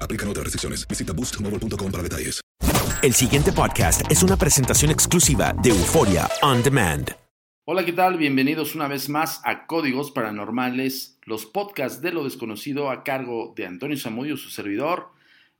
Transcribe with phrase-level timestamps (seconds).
[0.00, 0.86] Aplican otras restricciones.
[0.88, 2.40] Visita boostmobile.com para detalles.
[3.02, 7.10] El siguiente podcast es una presentación exclusiva de Euforia On Demand.
[7.66, 8.16] Hola, ¿qué tal?
[8.16, 13.66] Bienvenidos una vez más a Códigos Paranormales, los podcasts de lo desconocido a cargo de
[13.66, 15.10] Antonio Zamudio, su servidor,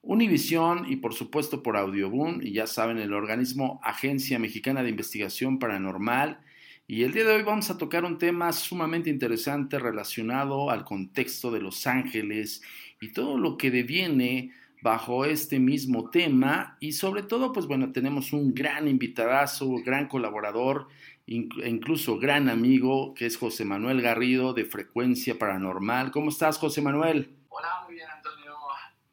[0.08, 5.58] Univisión y por supuesto por Audioboom y ya saben el organismo Agencia Mexicana de Investigación
[5.58, 6.38] Paranormal.
[6.86, 11.50] Y el día de hoy vamos a tocar un tema sumamente interesante relacionado al contexto
[11.50, 12.62] de Los Ángeles
[13.00, 14.52] y todo lo que deviene
[14.82, 20.88] bajo este mismo tema y sobre todo pues bueno tenemos un gran invitadazo, gran colaborador
[21.26, 26.12] e incluso gran amigo que es José Manuel Garrido de Frecuencia Paranormal.
[26.12, 27.36] ¿Cómo estás José Manuel?
[27.48, 28.56] Hola, muy bien Antonio,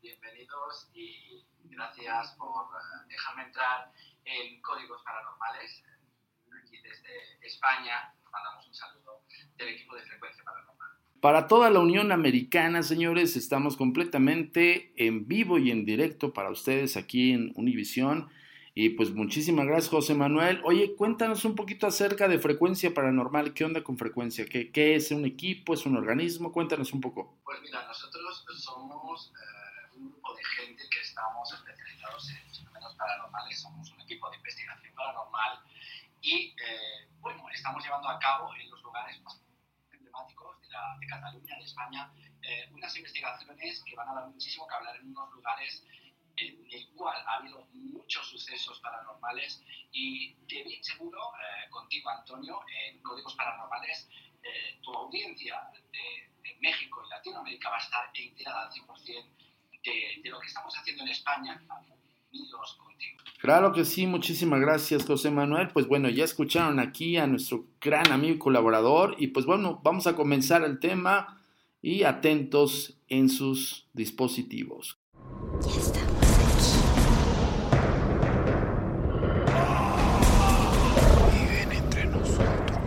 [0.01, 3.91] bienvenidos y gracias por eh, dejarme entrar
[4.25, 5.83] en Códigos Paranormales.
[6.61, 9.23] Aquí desde España mandamos un saludo
[9.57, 10.82] del equipo de Frecuencia Paranormal.
[11.23, 16.97] Para toda la Unión Americana, señores, estamos completamente en vivo y en directo para ustedes
[16.97, 18.27] aquí en Univisión.
[18.75, 20.59] Y pues muchísimas gracias, José Manuel.
[20.65, 23.53] Oye, cuéntanos un poquito acerca de Frecuencia Paranormal.
[23.53, 24.45] ¿Qué onda con Frecuencia?
[24.45, 25.73] ¿Qué, es un equipo?
[25.73, 26.51] ¿Es un organismo?
[26.51, 27.37] Cuéntanos un poco.
[27.45, 33.61] Pues mira, nosotros somos eh, un grupo de gente que estamos especializados en fenómenos paranormales.
[33.61, 35.59] Somos un equipo de investigación paranormal
[36.21, 39.39] y, eh, bueno, estamos llevando a cabo en los lugares más
[40.13, 44.67] emblemáticos de, la, de Cataluña, de España, eh, unas investigaciones que van a dar muchísimo
[44.67, 45.83] que hablar en unos lugares
[46.35, 52.59] en el cual ha habido muchos sucesos paranormales y de bien seguro, eh, contigo Antonio,
[52.67, 54.09] en Códigos Paranormales,
[54.41, 59.27] eh, tu audiencia de, de, México y Latinoamérica va a estar enterada al 100%
[59.83, 61.61] de, de lo que estamos haciendo en España.
[62.31, 63.22] Unidos contigo.
[63.43, 65.67] Claro que sí, muchísimas gracias José Manuel.
[65.73, 70.07] Pues bueno, ya escucharon aquí a nuestro gran amigo y colaborador y pues bueno, vamos
[70.07, 71.41] a comenzar el tema
[71.81, 74.97] y atentos en sus dispositivos.
[75.59, 76.53] Ya estamos aquí.
[81.33, 82.77] Viven entre nosotros.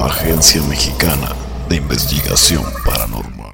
[0.00, 1.34] Agencia Mexicana
[1.68, 3.53] de Investigación Paranormal.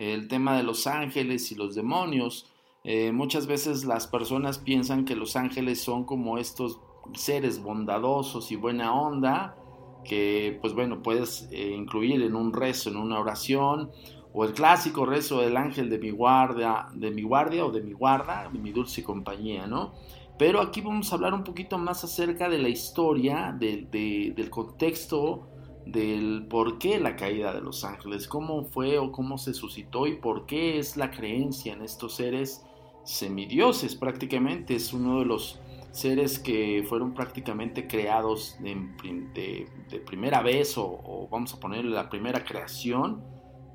[0.00, 2.46] El tema de los ángeles y los demonios.
[2.84, 6.80] Eh, muchas veces las personas piensan que los ángeles son como estos
[7.12, 9.56] seres bondadosos y buena onda
[10.02, 13.90] que pues bueno puedes eh, incluir en un rezo, en una oración
[14.32, 17.92] o el clásico rezo del ángel de mi guardia, de mi guardia o de mi
[17.92, 19.92] guarda, de mi dulce compañía, ¿no?
[20.38, 24.48] Pero aquí vamos a hablar un poquito más acerca de la historia, de, de, del
[24.48, 25.49] contexto,
[25.92, 30.16] del por qué la caída de los ángeles, cómo fue o cómo se suscitó y
[30.16, 32.64] por qué es la creencia en estos seres
[33.04, 35.60] semidioses prácticamente, es uno de los
[35.90, 39.66] seres que fueron prácticamente creados de,
[40.06, 43.22] primera vez o, vamos a ponerle la primera creación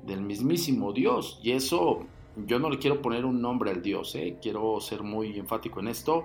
[0.04, 1.40] del mismísimo Dios.
[1.42, 2.06] Y eso
[2.46, 4.38] yo no le quiero poner un nombre al Dios, ¿eh?
[4.40, 6.24] quiero ser muy enfático en esto.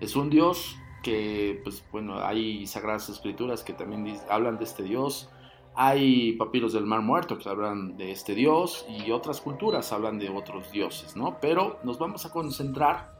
[0.00, 5.28] Es un Dios que, pues bueno, hay sagradas escrituras que también hablan de este Dios.
[5.74, 10.28] Hay papiros del Mar Muerto que hablan de este Dios y otras culturas hablan de
[10.28, 11.38] otros dioses, ¿no?
[11.40, 13.12] Pero nos vamos a concentrar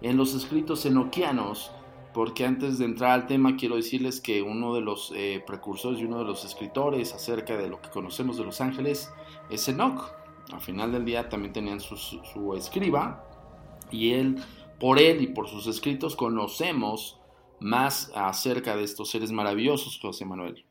[0.00, 1.70] en los escritos enoquianos,
[2.12, 6.04] porque antes de entrar al tema quiero decirles que uno de los eh, precursores y
[6.04, 9.12] uno de los escritores acerca de lo que conocemos de los ángeles
[9.48, 10.12] es Enoch.
[10.52, 13.24] Al final del día también tenían su, escriba
[13.90, 14.36] y él,
[14.80, 17.20] por él y por sus escritos conocemos
[17.60, 20.65] más acerca de estos seres maravillosos, José Manuel.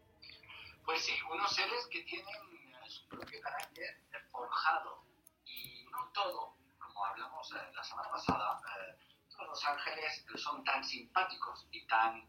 [0.86, 5.04] Pues sí, unos seres que tienen eh, su propio carácter forjado
[5.44, 8.96] y no todo, como hablamos eh, la semana pasada, eh,
[9.32, 12.24] todos los ángeles son tan simpáticos y tan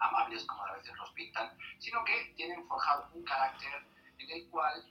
[0.00, 3.86] amables como a veces los pintan, sino que tienen forjado un carácter
[4.18, 4.84] en el cual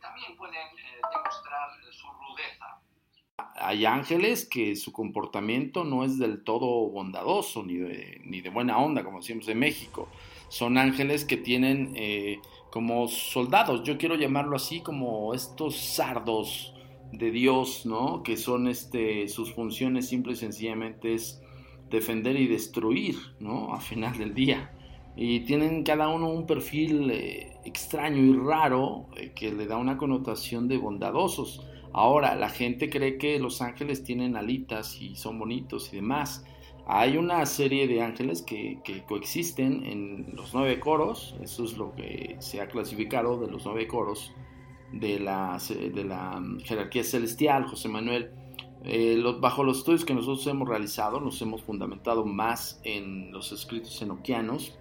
[0.00, 2.80] también pueden demostrar su rudeza.
[3.56, 8.78] Hay ángeles que su comportamiento no es del todo bondadoso ni de, ni de buena
[8.78, 10.08] onda, como decimos en México.
[10.48, 11.94] Son ángeles que tienen
[12.70, 16.74] como soldados, yo quiero llamarlo así, como estos sardos
[17.12, 18.22] de Dios, ¿no?
[18.22, 21.42] Que son este, sus funciones simple y sencillamente es
[21.90, 23.72] defender y destruir, ¿no?
[23.72, 24.72] A final del día.
[25.16, 29.96] Y tienen cada uno un perfil eh, extraño y raro eh, que le da una
[29.96, 31.66] connotación de bondadosos.
[31.92, 36.44] Ahora, la gente cree que los ángeles tienen alitas y son bonitos y demás.
[36.90, 42.36] Hay una serie de ángeles que, coexisten en los nueve coros, eso es lo que
[42.38, 44.32] se ha clasificado de los nueve coros
[44.90, 48.30] de la, de la mm, jerarquía celestial, José Manuel.
[48.84, 54.00] Eh, bajo los estudios que nosotros hemos realizado, nos hemos fundamentado más en los escritos
[54.00, 54.78] enoquianos,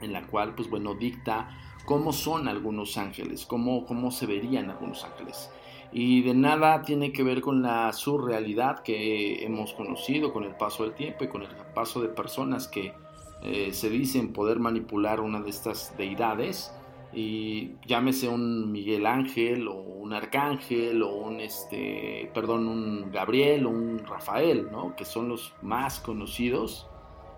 [0.00, 1.50] en la cual, pues bueno, dicta
[1.84, 5.50] cómo son algunos ángeles, cómo, cómo se verían algunos ángeles
[5.92, 10.84] y de nada tiene que ver con la surrealidad que hemos conocido con el paso
[10.84, 12.94] del tiempo y con el paso de personas que
[13.42, 16.72] eh, se dicen poder manipular una de estas deidades
[17.12, 23.70] y llámese un Miguel Ángel o un Arcángel o un este perdón un Gabriel o
[23.70, 24.96] un Rafael ¿no?
[24.96, 26.88] que son los más conocidos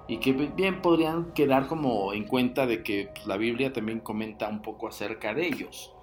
[0.06, 4.48] y que bien podrían quedar como en cuenta de que pues, la Biblia también comenta
[4.48, 5.94] un poco acerca de ellos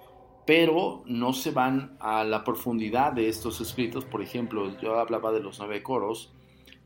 [0.44, 4.04] pero no se van a la profundidad de estos escritos.
[4.04, 6.32] Por ejemplo, yo hablaba de los nueve coros,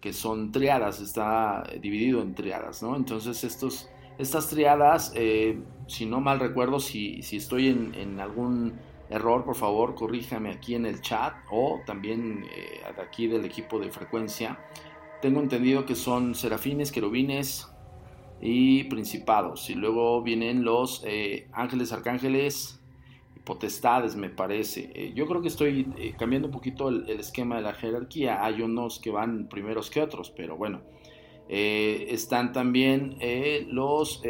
[0.01, 2.97] que son triadas, está dividido en triadas, ¿no?
[2.97, 3.89] Entonces, estos,
[4.19, 9.95] estas triadas, eh, si no mal recuerdo, si, si estoy en, algún error, por favor,
[9.95, 14.59] corríjame aquí en el chat o también eh, aquí del equipo de frecuencia.
[15.23, 17.69] Tengo entendido que son serafines, querubines
[18.41, 19.71] y principados.
[19.71, 22.76] Y luego vienen los eh, ángeles, arcángeles,
[23.47, 24.91] potestades, me parece.
[24.93, 28.45] Eh, yo creo que estoy eh, cambiando un poquito el, esquema de la jerarquía.
[28.45, 30.83] Hay unos que van primeros que otros, pero bueno.
[31.49, 33.19] Eh, están también
[33.69, 34.21] los,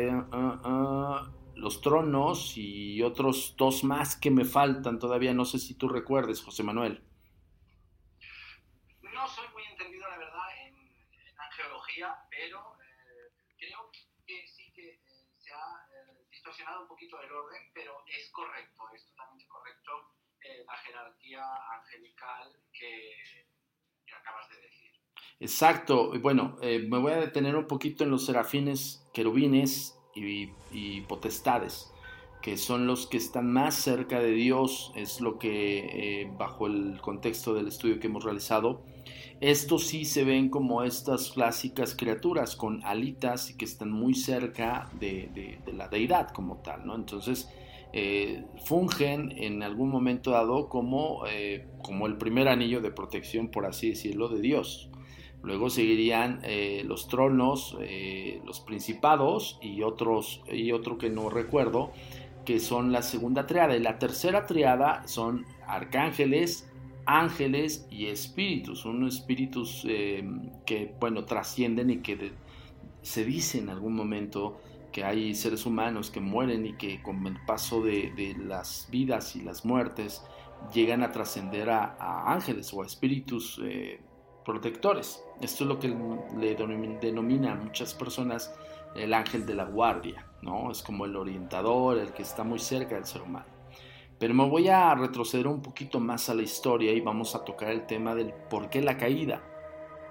[1.55, 5.33] los tronos y otros dos más que me faltan todavía.
[5.33, 7.03] No sé si tú recuerdes, José Manuel.
[9.01, 12.77] No soy muy entendido, la verdad, en, en angeología, pero
[13.57, 13.91] creo
[14.27, 15.01] que sí que
[15.39, 15.87] se ha
[16.81, 19.93] un poquito el orden, pero es correcto, es totalmente correcto
[20.41, 21.45] eh, la jerarquía
[21.79, 23.13] angelical que,
[24.12, 24.93] acabas de decir.
[25.38, 31.93] Exacto, bueno, eh, me voy a detener un poquito en los serafines, querubines y, potestades,
[32.43, 37.00] que son los que están más cerca de Dios, es lo que eh, bajo el
[37.02, 38.83] contexto del estudio que hemos realizado,
[39.41, 44.89] estos sí se ven como estas clásicas criaturas con alitas y que están muy cerca
[44.99, 46.95] de, la deidad como tal, ¿no?
[46.95, 47.51] Entonces,
[47.93, 53.67] eh, fungen en algún momento dado como, eh, como el primer anillo de protección, por
[53.67, 54.91] así decirlo, de Dios.
[55.43, 57.77] Luego seguirían eh, los tronos,
[58.45, 61.93] los principados y, otros, y otro que no recuerdo,
[62.45, 63.77] que son la segunda triada.
[63.77, 66.69] Y la tercera triada son arcángeles,
[67.07, 70.29] ángeles y espíritus, son espíritus eh,
[70.67, 72.33] que, bueno, trascienden y que
[73.03, 74.61] se dice en algún momento
[74.93, 79.43] que hay seres humanos que mueren y que con el paso de, las vidas y
[79.43, 80.25] las muertes
[80.73, 84.01] llegan a trascender a, ángeles o a espíritus eh,
[84.45, 85.23] protectores.
[85.41, 85.95] Esto es lo que
[86.39, 86.55] le
[87.01, 88.53] denomina a muchas personas
[88.95, 90.71] el ángel de la guardia, ¿no?
[90.71, 93.56] Es como el orientador, el que está muy cerca del ser humano.
[94.18, 97.70] Pero me voy a retroceder un poquito más a la historia y vamos a tocar
[97.70, 99.42] el tema del por qué la caída,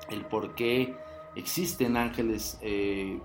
[0.10, 0.96] el por qué
[1.36, 3.20] existen ángeles, eh,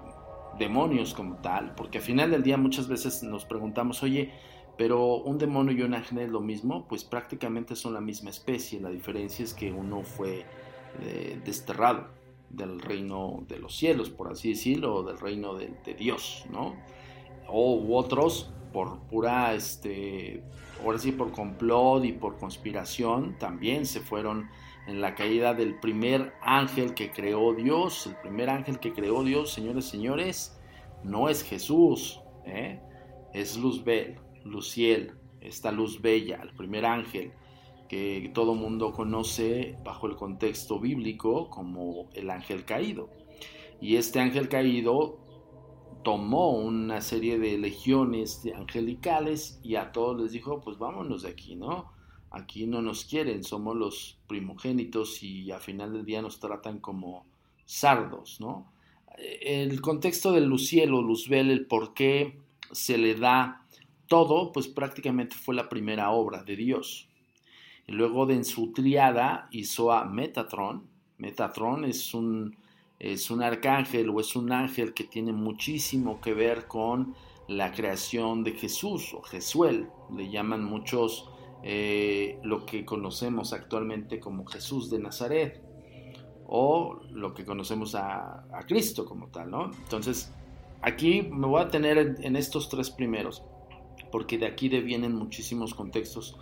[0.58, 4.32] demonios como tal, porque al final del día muchas veces nos preguntamos, oye,
[4.76, 8.80] Pero un demonio y un ángel es lo mismo, pues prácticamente son la misma especie.
[8.80, 10.46] La diferencia es que uno fue
[11.02, 12.06] eh, desterrado
[12.49, 16.76] del reino de los cielos, por así decirlo, o del reino de, de Dios, ¿no?
[17.46, 20.43] O otros por pura, este,
[20.83, 24.49] ahora sí, por complot y por conspiración, también se fueron
[24.87, 28.07] en la caída del primer ángel que creó Dios.
[28.07, 30.59] El primer ángel que creó Dios, señores, señores,
[31.05, 32.81] no es Jesús, ¿eh?
[33.33, 37.33] es Luzbel, Luciel, esta luz bella, el primer ángel
[37.89, 43.11] que todo mundo conoce bajo el contexto bíblico como el ángel caído.
[43.81, 45.19] Y este ángel caído
[46.02, 51.57] tomó una serie de legiones angelicales y a todos les dijo, pues vámonos de aquí,
[51.57, 51.92] ¿no?
[52.30, 57.26] Aquí no nos quieren, somos los primogénitos y a final del día nos tratan como
[57.64, 58.73] sardos, ¿no?
[59.16, 62.38] El contexto del Luciel o Luzbel, el por qué
[62.71, 63.66] se le da
[64.07, 67.09] todo, pues prácticamente fue la primera obra de Dios.
[67.87, 70.88] Y luego de en su triada hizo a Metatron.
[71.19, 72.57] Metatron es un
[73.00, 77.14] es un arcángel o es un ángel que tiene muchísimo que ver con
[77.49, 79.88] la creación de Jesús o Jesuel.
[80.14, 81.28] Le llaman muchos
[81.62, 85.62] eh, lo que conocemos actualmente como Jesús de Nazaret
[86.47, 89.71] o lo que conocemos a, Cristo como tal, ¿no?
[89.71, 90.33] Entonces,
[90.83, 93.42] aquí me voy a tener en, estos tres primeros,
[94.11, 96.37] porque de aquí devienen muchísimos contextos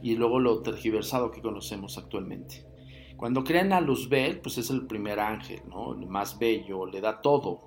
[0.00, 2.64] y luego lo tergiversado que conocemos actualmente.
[3.18, 5.92] Cuando crean a Luzbel, pues es el primer ángel, ¿no?
[5.92, 7.58] El más bello, le da todo.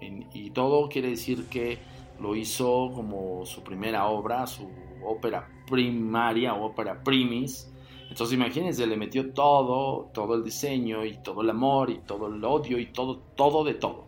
[0.00, 1.78] y todo quiere decir que
[2.20, 4.70] lo hizo como su primera obra, su
[5.04, 7.72] ópera primaria, ópera primis.
[8.08, 12.44] Entonces imagínense, le metió todo, todo el diseño y todo el amor y todo el
[12.44, 14.06] odio y todo, todo de todo.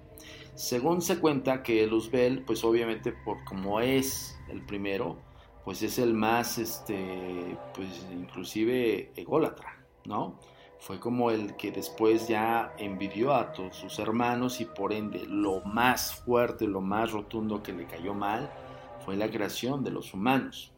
[0.54, 5.16] Según se cuenta que Luzbel, pues obviamente por como es el primero,
[5.64, 10.38] pues es el más, este, pues inclusive ególatra, ¿no?
[10.82, 15.60] Fue como el que después ya envidió a todos sus hermanos y por ende lo
[15.60, 18.52] más fuerte, lo más rotundo que le cayó mal
[19.04, 20.72] fue la creación de los humanos.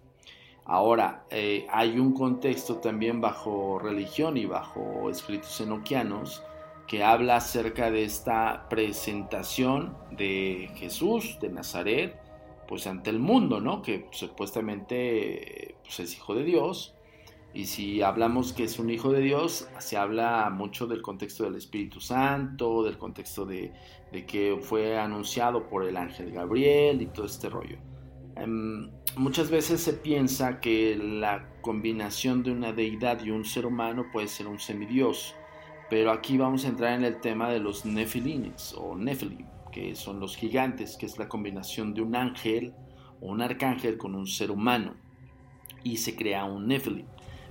[0.67, 6.43] Ahora, eh, hay un contexto también bajo religión y bajo escritos enoquianos
[6.87, 12.21] que habla acerca de esta presentación de Jesús de Nazaret,
[12.69, 13.81] pues ante el mundo, ¿no?
[13.81, 16.95] Que supuestamente pues, es hijo de Dios,
[17.55, 21.55] y si hablamos que es un hijo de Dios, se habla mucho del contexto del
[21.55, 23.73] Espíritu Santo, del contexto de,
[24.27, 27.79] que fue anunciado por el ángel Gabriel y todo este rollo.
[28.35, 34.07] Em, muchas veces se piensa que la combinación de una deidad y un ser humano
[34.13, 35.37] puede ser un semidios,
[35.89, 40.19] pero aquí vamos a entrar en el tema de los nefilines o nefilim, que son
[40.19, 42.75] los gigantes, que es la combinación de un ángel
[43.21, 44.97] o un arcángel con un ser humano
[45.85, 47.07] y se crea un nefilim.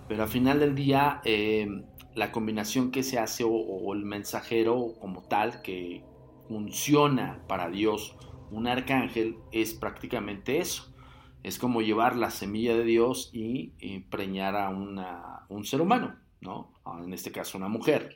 [0.08, 1.68] Pero al final del día, eh,
[2.16, 6.04] la combinación que se hace o, el mensajero como tal que
[6.48, 8.16] funciona para Dios,
[8.52, 10.94] un arcángel, es prácticamente eso.
[11.42, 13.72] Es como llevar la semilla de Dios y,
[14.10, 16.74] preñar a un ser humano, ¿no?
[17.04, 18.16] En este caso una mujer.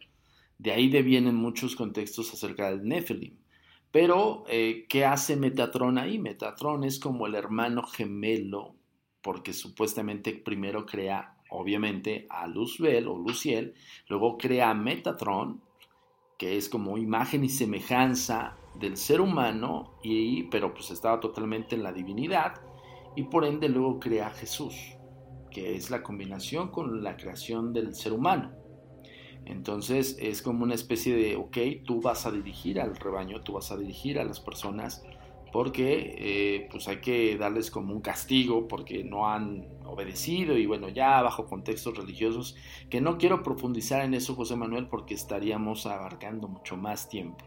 [0.58, 3.38] De ahí devienen muchos contextos acerca del Nephilim.
[3.92, 6.20] Pero, eh, ¿qué hace Metatron ahí?
[6.20, 8.76] Metatron es como el hermano gemelo,
[9.22, 13.74] porque supuestamente primero crea obviamente a Luzbel o Luciel,
[14.08, 15.62] luego crea Metatron,
[16.38, 21.84] que es como imagen y semejanza del ser humano, y, pero pues estaba totalmente en
[21.84, 22.62] la divinidad,
[23.16, 24.76] y por ende luego crea a Jesús,
[25.50, 28.52] que es la combinación con la creación del ser humano.
[29.46, 33.72] Entonces es como una especie de, ok, tú vas a dirigir al rebaño, tú vas
[33.72, 35.04] a dirigir a las personas,
[35.54, 40.90] porque eh, pues hay que darles como un castigo porque no han obedecido y bueno,
[40.90, 42.56] ya bajo contextos religiosos,
[42.90, 47.46] que no quiero profundizar en eso, José Manuel, porque estaríamos abarcando mucho más tiempo.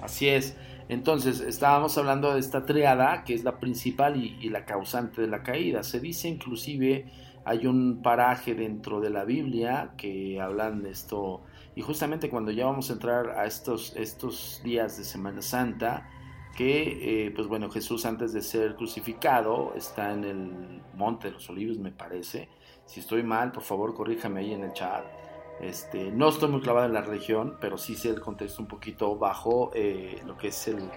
[0.00, 0.56] Así es,
[0.88, 5.42] entonces estábamos hablando de esta triada, que es la principal y, la causante de la
[5.42, 5.82] caída.
[5.82, 7.06] Se dice inclusive,
[7.44, 11.42] hay un paraje dentro de la Biblia que hablan de esto,
[11.74, 16.08] y justamente cuando ya vamos a entrar a estos, estos días de Semana Santa,
[16.56, 21.48] que, eh, pues bueno, Jesús antes de ser crucificado está en el Monte de los
[21.50, 22.48] Olivos, me parece.
[22.86, 25.04] Si estoy mal, por favor, corríjame ahí en el chat.
[25.60, 29.16] Este, no estoy muy clavado en la religión, pero sí sé el contexto un poquito
[29.16, 30.88] bajo eh, lo que es el,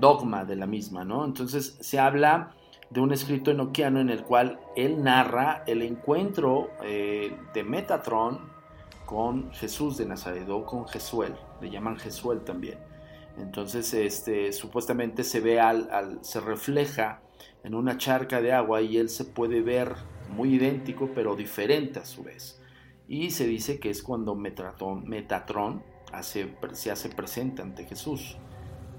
[0.00, 1.24] dogma de la misma, ¿no?
[1.24, 2.54] Entonces se habla
[2.90, 8.40] de un escrito enoquiano en el cual él narra el encuentro eh, de Metatron
[9.04, 12.78] con Jesús de Nazaret o con Jesuel, le llaman Jesuel también.
[13.38, 17.22] Entonces, este, supuestamente se ve al, se refleja
[17.64, 19.94] en una charca de agua y él se puede ver
[20.30, 22.60] muy idéntico pero diferente a su vez.
[23.08, 25.82] Y se dice que es cuando Metatron,
[26.72, 28.36] se hace presente ante Jesús,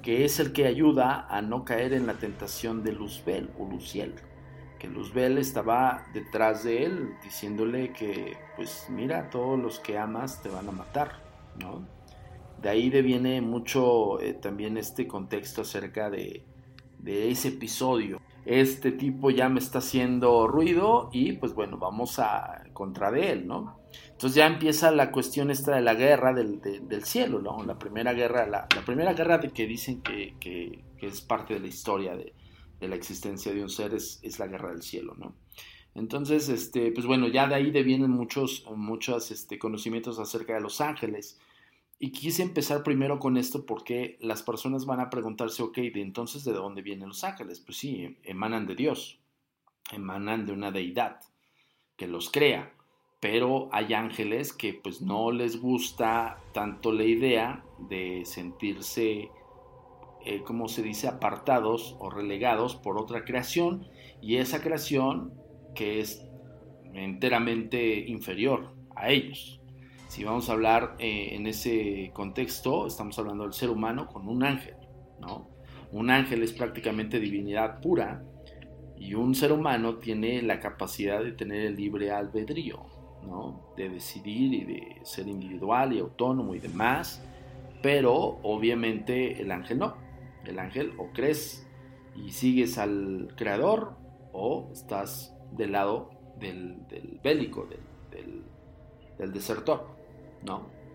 [0.01, 4.15] que es el que ayuda a no caer en la tentación de Luzbel o Luciel,
[4.79, 10.49] que Luzbel estaba detrás de él diciéndole que pues mira, todos los que amas te
[10.49, 11.23] van a matar,
[11.59, 11.96] ¿no?
[12.61, 16.43] De ahí deviene mucho eh, también este contexto acerca de,
[16.99, 22.63] de ese episodio este tipo ya me está haciendo ruido y pues bueno, vamos a
[22.71, 23.81] contra de él, ¿no?
[24.11, 27.61] Entonces ya empieza la cuestión esta de la guerra del, cielo, ¿no?
[27.65, 32.15] La primera guerra, la, primera guerra de que dicen que, es parte de la historia
[32.15, 32.33] de,
[32.87, 35.35] la existencia de un ser es, la guerra del cielo, ¿no?
[35.93, 40.79] Entonces, este, pues bueno, ya de ahí devienen muchos, muchos este, conocimientos acerca de los
[40.79, 41.37] ángeles.
[41.99, 46.43] Y quise empezar primero con esto porque las personas van a preguntarse, ok, de entonces
[46.43, 47.59] de dónde vienen los ángeles?
[47.59, 49.19] Pues sí, emanan de Dios,
[49.91, 51.21] emanan de una deidad
[51.95, 52.71] que los crea,
[53.19, 59.31] pero hay ángeles que pues no les gusta tanto la idea de sentirse,
[60.23, 63.87] eh, como se dice, apartados o relegados por otra creación
[64.21, 65.33] y esa creación
[65.73, 66.23] que es
[66.93, 69.59] enteramente inferior a ellos.
[70.17, 74.43] Si vamos a hablar eh, en ese contexto, estamos hablando del ser humano con un
[74.43, 74.73] ángel,
[75.19, 75.47] ¿no?
[75.91, 78.23] Un ángel es prácticamente divinidad pura
[78.97, 82.83] y un ser humano tiene la capacidad de tener el libre albedrío,
[83.27, 83.75] ¿no?
[83.77, 87.23] De decidir y de ser individual y autónomo y demás,
[87.83, 89.97] pero obviamente el ángel no.
[90.45, 91.69] El ángel o crees
[92.15, 93.95] y sigues al creador
[94.33, 96.09] o estás del lado
[96.39, 96.87] del,
[97.23, 97.67] bélico,
[98.09, 98.41] del,
[99.19, 99.96] del desertor.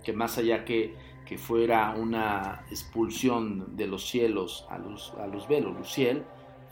[0.02, 6.24] Que más allá que, que fuera una expulsión de los cielos a los, a Luciel,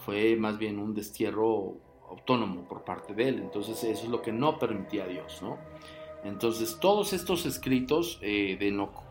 [0.04, 1.76] fue más bien un destierro
[2.08, 3.38] autónomo por parte de él.
[3.38, 5.58] Entonces eso es lo que no permitía Dios, ¿no?
[6.25, 9.02] Entonces todos estos escritos eh, de Enoch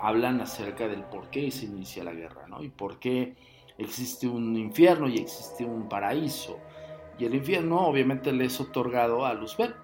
[0.00, 2.62] hablan acerca del por qué se inicia la guerra, ¿no?
[2.62, 3.34] Y por qué
[3.78, 6.58] existe un infierno y existe un paraíso.
[7.18, 9.74] Y el infierno obviamente le es otorgado a Luzbel,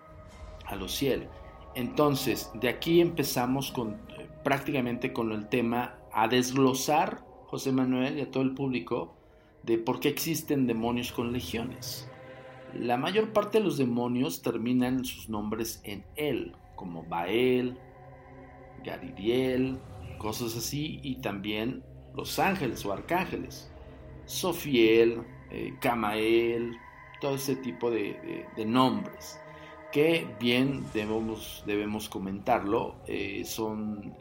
[0.67, 1.29] a los cielos.
[1.75, 3.97] Entonces, de aquí empezamos con,
[4.43, 9.15] prácticamente con el tema a desglosar, José Manuel y a todo el público,
[9.63, 12.11] de por qué existen demonios con legiones.
[12.75, 17.79] La mayor parte de los demonios terminan sus nombres en él, como Bael,
[18.85, 19.79] Garidiel,
[20.19, 21.83] cosas así, y también
[22.15, 23.71] los ángeles o arcángeles,
[24.27, 26.77] Sofiel, eh, Camael,
[27.21, 29.41] todo ese tipo de nombres
[29.93, 34.15] que bien debemos, debemos comentarlo, eh, son,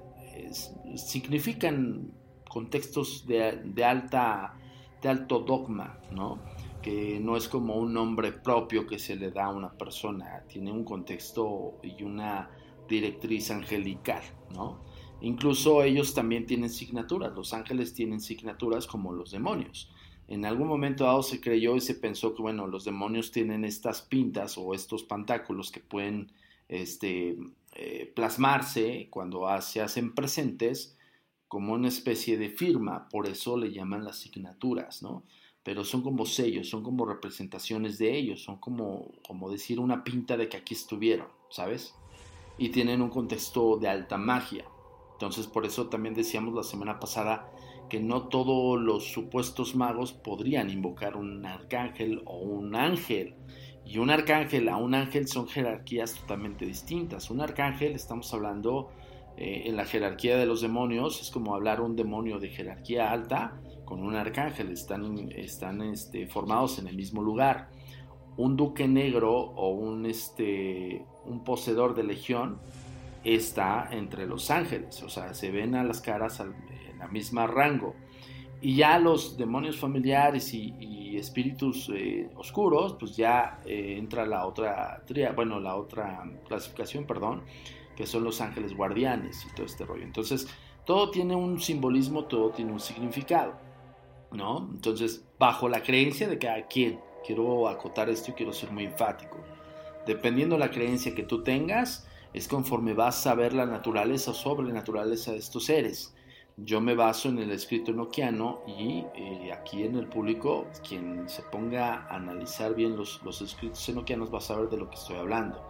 [0.96, 2.12] significan
[2.50, 4.56] contextos de, alta,
[5.02, 6.40] de alto dogma, ¿no?
[6.82, 10.72] que no es como un nombre propio que se le da a una persona, tiene
[10.72, 12.50] un contexto y una
[12.88, 14.22] directriz angelical,
[14.54, 14.86] ¿no?
[15.20, 19.92] Incluso ellos también tienen signaturas, los ángeles tienen signaturas como los demonios
[20.28, 24.02] en algún momento dado se creyó y se pensó que, bueno, los demonios tienen estas
[24.02, 26.32] pintas o estos pantáculos que pueden
[26.68, 27.38] este,
[27.74, 30.98] eh, plasmarse cuando se hacen presentes
[31.48, 35.24] como una especie de firma, por eso le llaman las signaturas, ¿no?
[35.64, 40.36] Pero son como sellos, son como representaciones de ellos, son como, como decir una pinta
[40.36, 41.96] de que aquí estuvieron, ¿sabes?
[42.58, 44.66] Y tienen un contexto de alta magia.
[45.14, 47.50] Entonces, por eso también decíamos la semana pasada
[47.90, 53.36] que no todos los supuestos magos podrían invocar un arcángel o un ángel.
[53.86, 57.30] Y un arcángel a un ángel son jerarquías totalmente distintas.
[57.30, 58.90] Un arcángel, estamos hablando
[59.38, 63.60] eh, en la jerarquía de los demonios, es como hablar un demonio de jerarquía alta
[63.86, 67.70] con un arcángel, están, están este, formados en el mismo lugar.
[68.36, 72.60] Un duque negro o un, este, un poseedor de legión
[73.24, 76.56] está entre los ángeles, o sea, se ven a las caras al,
[76.98, 77.96] la misma rango.
[78.60, 85.02] Y ya los demonios familiares y, espíritus eh, oscuros, pues ya eh, entra la otra
[85.08, 87.42] tría, bueno, la otra clasificación, perdón,
[87.96, 90.04] que son los ángeles guardianes y todo este rollo.
[90.04, 90.48] Entonces,
[90.86, 93.56] todo tiene un simbolismo, todo tiene un significado,
[94.32, 94.70] ¿no?
[94.72, 99.38] Entonces, bajo la creencia de cada quien, quiero acotar esto y quiero ser muy enfático.
[100.06, 105.32] Dependiendo la creencia que tú tengas, es conforme vas a ver la naturaleza o sobrenaturaleza
[105.32, 106.16] de estos seres.
[106.60, 111.44] Yo me baso en el escrito enoquiano y eh, aquí en el público, quien se
[111.44, 115.18] ponga a analizar bien los, los escritos enoquianos va a saber de lo que estoy
[115.18, 115.64] hablando.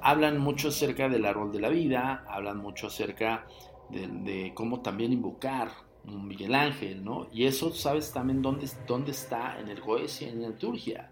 [0.00, 3.46] Hablan mucho acerca del árbol de la vida, hablan mucho acerca
[3.90, 5.70] de, cómo también invocar
[6.06, 7.28] un Miguel Ángel, ¿no?
[7.30, 11.11] Y eso sabes también dónde, dónde está en el Goetia, en la liturgia.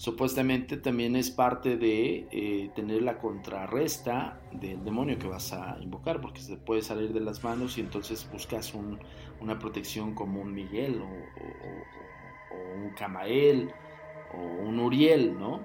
[0.00, 6.22] Supuestamente también es parte de eh, tener la contrarresta del demonio que vas a invocar,
[6.22, 11.02] porque se puede salir de las manos y entonces buscas una protección como un Miguel
[11.02, 13.68] o, o un Camael
[14.32, 15.60] o un Uriel, ¿no?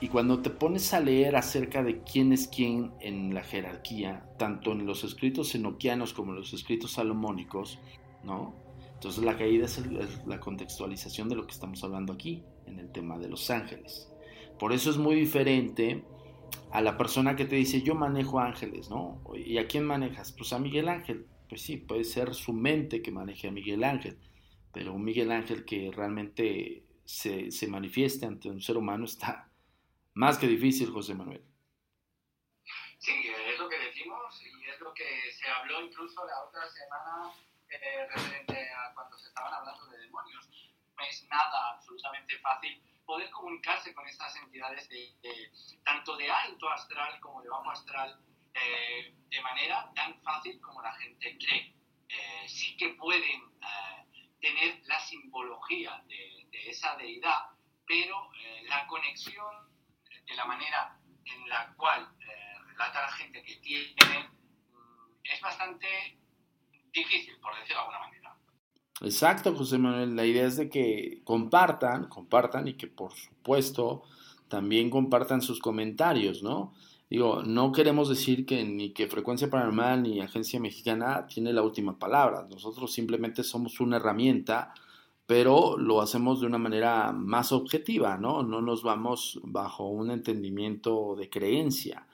[0.00, 4.70] Y cuando te pones a leer acerca de quién es quién en la jerarquía, tanto
[4.70, 7.80] en los escritos enoquianos como en los escritos salomónicos,
[8.22, 8.54] ¿no?
[8.92, 9.82] Entonces la caída es,
[10.26, 14.10] la contextualización de lo que estamos hablando aquí, en el tema de los ángeles.
[14.58, 16.04] Por eso es muy diferente
[16.70, 19.22] a la persona que te dice yo manejo ángeles, ¿no?
[19.34, 20.32] ¿Y a quién manejas?
[20.32, 21.26] Pues a Miguel Ángel.
[21.48, 24.18] Pues sí, puede ser su mente que maneje a Miguel Ángel,
[24.72, 29.50] pero un Miguel Ángel que realmente se, se manifieste ante un ser humano está
[30.14, 31.42] más que difícil, José Manuel.
[32.98, 37.32] Sí, es lo que decimos y es lo que se habló incluso la otra semana
[37.68, 40.63] eh, referente a cuando se estaban hablando de demonios.
[40.96, 45.50] No es nada absolutamente fácil poder comunicarse con estas entidades de,
[45.84, 48.18] tanto de alto astral como de bajo astral
[48.54, 51.74] eh, de manera tan fácil como la gente cree.
[52.08, 53.42] Eh, sí que pueden
[54.40, 57.48] tener la simbología de, de esa deidad,
[57.86, 58.30] pero
[58.68, 59.74] la conexión
[60.26, 64.28] de la manera en la cual eh, relata la gente que tiene
[64.70, 66.18] mm, es bastante
[66.92, 68.36] difícil, por decirlo de alguna manera.
[69.00, 70.16] Exacto, José Manuel.
[70.16, 74.02] La idea es de que compartan, compartan y que por supuesto
[74.48, 76.74] también compartan sus comentarios, ¿no?
[77.10, 81.98] Digo, no queremos decir que ni que Frecuencia Paranormal ni Agencia Mexicana tiene la última
[81.98, 82.46] palabra.
[82.50, 84.72] Nosotros simplemente somos una herramienta
[85.26, 88.42] pero lo hacemos de una manera más objetiva, ¿no?
[88.42, 92.06] No nos vamos bajo un entendimiento de creencia.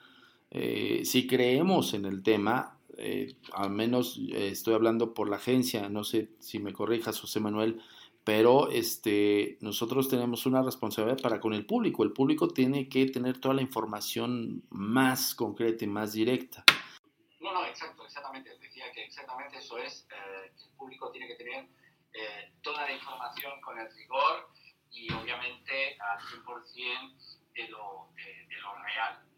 [0.49, 5.89] Eh, si creemos en el tema, eh, al menos eh, estoy hablando por la agencia,
[5.89, 7.81] no sé si me corrijas, José Manuel,
[8.23, 12.03] pero este, nosotros tenemos una responsabilidad para con el público.
[12.03, 16.63] El público tiene que tener toda la información más concreta y más directa.
[17.39, 18.57] No, no, exacto, exactamente.
[18.59, 20.07] Decía que exactamente eso es.
[20.43, 21.67] el público tiene que tener
[22.13, 24.49] eh, toda la información con el rigor
[24.91, 27.15] y obviamente al 100%
[27.53, 29.30] de lo, de, lo real.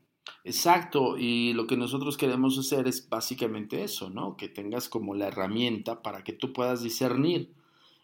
[0.43, 4.35] Exacto, y lo que nosotros queremos hacer es básicamente eso, ¿no?
[4.35, 7.53] Que tengas como la herramienta para que tú puedas discernir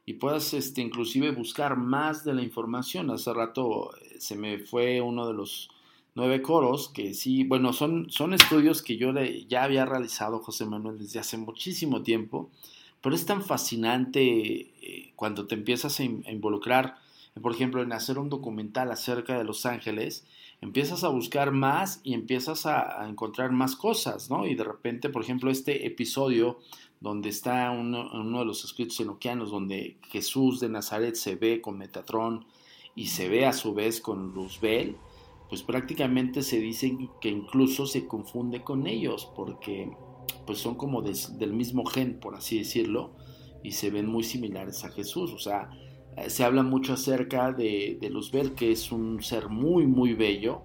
[0.06, 3.10] y puedas este, inclusive buscar más de la información.
[3.12, 5.70] Hace rato eh, se me fue uno de los
[6.16, 9.14] nueve coros, que sí, bueno, son, son estudios que yo
[9.48, 12.50] ya había realizado, José Manuel, desde hace muchísimo tiempo
[13.02, 16.98] pero es tan fascinante eh, cuando te empiezas a, involucrar,
[17.42, 20.26] por ejemplo, en hacer un documental acerca de Los Ángeles,
[20.62, 24.46] empiezas a buscar más y empiezas a, encontrar más cosas, ¿no?
[24.46, 26.60] Y de repente, por ejemplo, este episodio
[27.00, 32.46] donde está uno, de los escritos enoquianos, donde Jesús de Nazaret se ve con Metatrón
[32.94, 34.98] y se ve a su vez con Luzbel,
[35.48, 39.92] pues prácticamente se dice que incluso se confunde con ellos, porque
[40.46, 43.12] pues son como del mismo gen, por así decirlo,
[43.64, 45.32] y se ven muy similares a Jesús.
[45.32, 45.70] O sea,
[46.28, 50.62] se habla mucho acerca de, Luzbel, que es un ser muy, muy bello.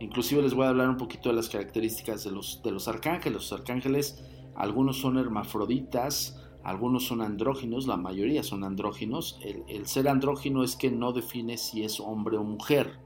[0.00, 3.34] Inclusive les voy a hablar un poquito de las características de los, de los arcángeles.
[3.34, 9.38] Los arcángeles, algunos son hermafroditas, algunos son andróginos, la mayoría son andróginos.
[9.42, 12.98] El, el, ser andrógino es que no define si es hombre o mujer.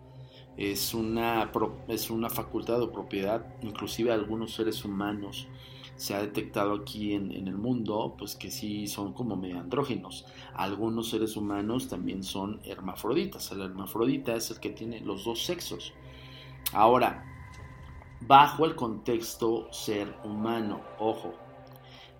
[0.56, 1.50] Es una,
[1.88, 5.48] es una facultad o propiedad, inclusive algunos seres humanos
[6.00, 10.24] se ha detectado aquí en, el mundo, pues que sí son como medio andrógenos.
[10.54, 13.52] Algunos seres humanos también son hermafroditas.
[13.52, 15.92] El hermafrodita es el que tiene los dos sexos.
[16.72, 17.22] Ahora,
[18.22, 21.34] bajo el contexto ser humano, ojo,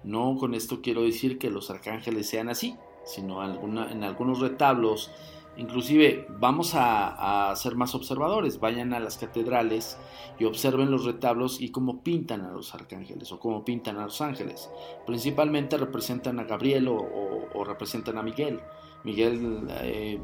[0.05, 5.11] no con esto quiero decir que los arcángeles sean así, sino en algunos retablos
[5.57, 9.99] Inclusive vamos a, ser más observadores, vayan a las catedrales
[10.39, 14.21] y observen los retablos y cómo pintan a los arcángeles o cómo pintan a los
[14.21, 14.71] ángeles.
[15.07, 18.61] Principalmente representan a Gabriel o, representan a Miguel.
[19.05, 20.19] Miguel, eh,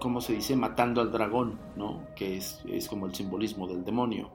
[0.00, 0.56] ¿cómo se dice?
[0.56, 2.06] Matando al dragón, ¿no?
[2.14, 4.30] Que es, como el simbolismo del demonio.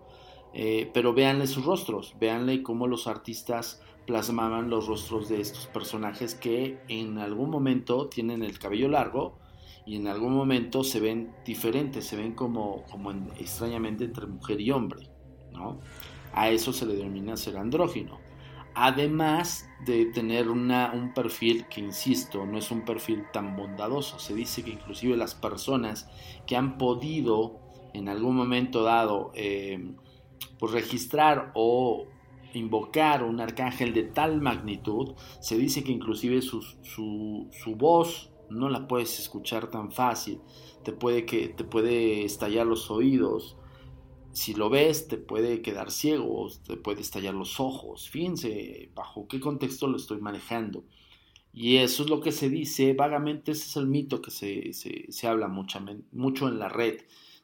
[0.53, 6.35] Eh, pero véanle sus rostros, véanle cómo los artistas plasmaban los rostros de estos personajes
[6.35, 9.39] que en algún momento tienen el cabello largo,
[9.85, 14.71] y en algún momento se ven diferentes, se ven como, como extrañamente entre mujer y
[14.71, 15.09] hombre,
[15.51, 15.79] ¿no?
[16.33, 18.19] A eso se le denomina ser andrógino.
[18.75, 24.17] Además de tener una, un perfil que, insisto, no es un perfil tan bondadoso.
[24.17, 26.09] Se dice que inclusive las personas
[26.47, 27.59] que han podido
[27.93, 29.93] en algún momento dado eh,
[30.57, 32.07] pues registrar o
[32.53, 38.69] invocar un arcángel de tal magnitud, se dice que inclusive su, su, su voz no
[38.69, 40.39] la puedes escuchar tan fácil,
[40.83, 43.57] te puede, que, te puede estallar los oídos,
[44.33, 49.39] si lo ves te puede quedar ciego, te puede estallar los ojos, fíjense bajo qué
[49.39, 50.83] contexto lo estoy manejando.
[51.53, 55.11] Y eso es lo que se dice, vagamente ese es el mito que se, se,
[55.11, 55.77] se habla mucho,
[56.47, 57.01] en la red,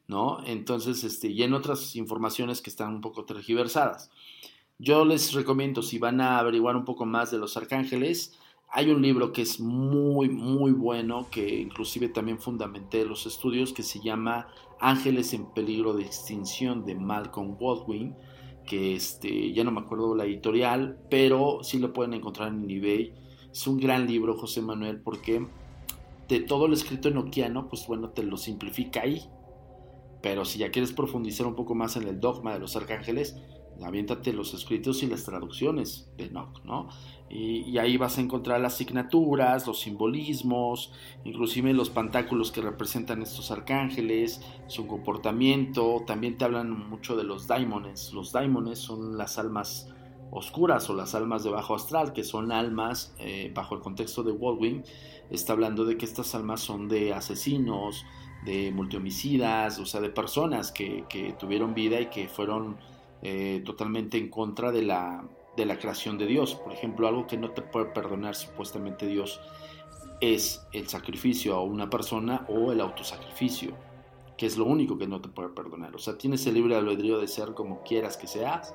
[0.08, 0.44] ¿no?
[0.44, 4.10] Entonces, este, y en otras informaciones que están un poco tergiversadas.
[4.78, 8.36] Yo les recomiendo, si van a averiguar un poco más de los arcángeles,
[8.72, 13.82] hay un libro que es muy, muy bueno, que inclusive también fundamenté los estudios, que
[13.82, 18.14] se llama Ángeles en peligro de extinción de Malcolm Baldwin,
[18.66, 23.14] que este, ya no me acuerdo la editorial, pero sí lo pueden encontrar en eBay
[23.52, 25.44] es un gran libro, José Manuel, porque
[26.28, 29.22] de todo lo escrito en oquiano, pues bueno, te lo simplifica ahí.
[30.22, 33.36] Pero si ya quieres profundizar un poco más en el dogma de los arcángeles,
[33.82, 36.88] aviéntate los escritos y las traducciones de Enoch, ¿no?
[37.28, 40.92] Y, y, ahí vas a encontrar las asignaturas, los simbolismos,
[41.24, 46.02] inclusive los pantáculos que representan estos arcángeles, su comportamiento.
[46.06, 48.12] También te hablan mucho de los daimones.
[48.12, 49.88] Los daimones son las almas
[50.30, 54.32] oscuras o las almas de bajo astral, que son almas, eh, bajo el contexto de
[54.32, 54.84] Baldwin,
[55.30, 58.04] está hablando de que estas almas son de asesinos,
[58.44, 61.04] de multihomicidas, o sea, de personas que,
[61.38, 62.78] tuvieron vida y que fueron
[63.22, 65.24] eh, totalmente en contra de la,
[65.56, 66.54] de la creación de Dios.
[66.54, 69.40] Por ejemplo, algo que no te puede perdonar supuestamente Dios
[70.20, 73.72] es el sacrificio a una persona o el autosacrificio,
[74.36, 75.94] que es lo único que no te puede perdonar.
[75.94, 78.74] O sea, tienes el libre albedrío de ser como quieras que seas,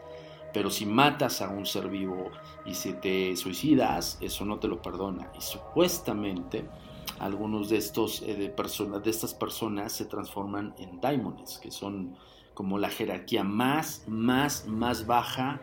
[0.53, 2.31] pero si matas a un ser vivo
[2.65, 5.31] y si te suicidas, eso no te lo perdona.
[5.38, 6.65] Y supuestamente
[7.19, 12.15] algunos de estos eh, de personas, de estas personas se transforman en daimones, que son
[12.55, 15.61] como la jerarquía más, más, más baja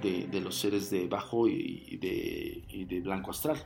[0.00, 3.64] de, los seres de bajo y, de, y de blanco astral.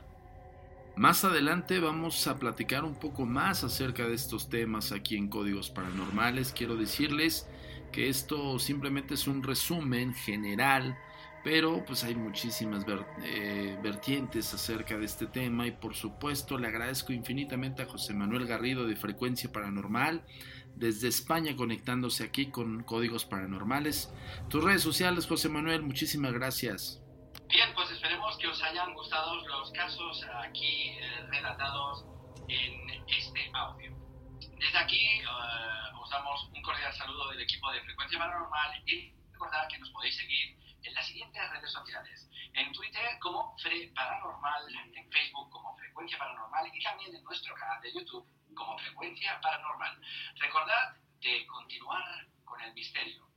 [0.95, 5.69] Más adelante vamos a platicar un poco más acerca de estos temas aquí en Códigos
[5.69, 6.51] Paranormales.
[6.51, 7.47] Quiero decirles
[7.91, 10.97] que esto simplemente es un resumen general,
[11.43, 12.83] pero pues hay muchísimas
[13.23, 18.45] eh, vertientes acerca de este tema y por supuesto le agradezco infinitamente a José Manuel
[18.47, 20.23] Garrido de Frecuencia Paranormal
[20.77, 24.13] desde España conectándose aquí con Códigos Paranormales.
[24.49, 27.01] Tus redes sociales, José Manuel, muchísimas gracias.
[27.49, 32.05] Bien, pues esperemos que os hayan gustado los casos aquí eh, relatados
[32.47, 33.91] en este audio.
[34.59, 39.67] Desde aquí uh, os damos un cordial saludo del equipo de Frecuencia Paranormal y recordar
[39.67, 42.29] que nos podéis seguir en las siguientes redes sociales.
[42.53, 44.63] En Twitter como Fre Paranormal,
[44.95, 50.01] en Facebook como Frecuencia Paranormal y también en nuestro canal de YouTube como Frecuencia Paranormal.
[50.39, 53.27] Recordad de continuar con el misterio.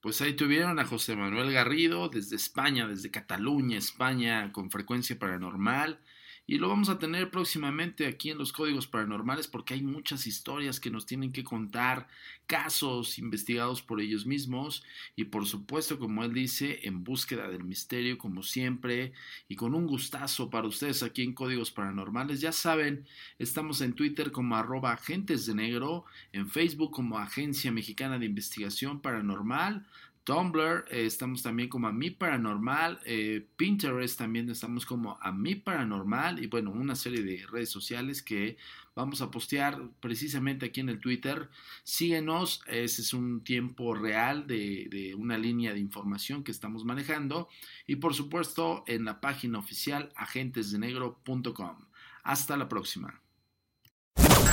[0.00, 6.02] Pues ahí tuvieron a José Manuel Garrido desde España, desde Cataluña, España, con Frecuencia Paranormal.
[6.44, 10.80] Y lo vamos a tener próximamente aquí en los códigos paranormales porque hay muchas historias
[10.80, 12.08] que nos tienen que contar,
[12.46, 14.82] casos investigados por ellos mismos
[15.14, 19.12] y por supuesto, como él dice, en búsqueda del misterio como siempre
[19.48, 22.40] y con un gustazo para ustedes aquí en códigos paranormales.
[22.40, 23.06] Ya saben,
[23.38, 29.00] estamos en Twitter como arroba agentes de negro, en Facebook como Agencia Mexicana de Investigación
[29.00, 29.86] Paranormal.
[30.24, 35.56] Tumblr, eh, estamos también como a mi paranormal, eh, Pinterest también estamos como a mi
[35.56, 38.56] paranormal y bueno, una serie de redes sociales que
[38.94, 41.48] vamos a postear precisamente aquí en el Twitter.
[41.82, 47.48] Síguenos, ese es un tiempo real de, de una línea de información que estamos manejando
[47.86, 51.76] y por supuesto en la página oficial agentesdenegro.com.
[52.22, 53.21] Hasta la próxima.